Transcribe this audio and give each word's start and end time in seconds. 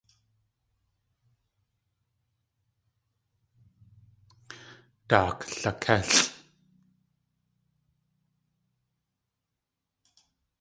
Daak 5.09 5.39
lakélʼ! 5.61 6.19